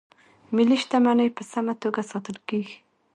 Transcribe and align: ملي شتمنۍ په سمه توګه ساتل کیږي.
ملي 0.55 0.77
شتمنۍ 0.83 1.29
په 1.37 1.43
سمه 1.51 1.73
توګه 1.83 2.01
ساتل 2.11 2.37
کیږي. 2.47 2.77